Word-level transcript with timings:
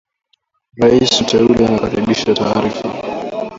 Rais 0.81 1.21
mteule 1.21 1.65
anakaribisha 1.67 2.33
taarifa 2.35 2.89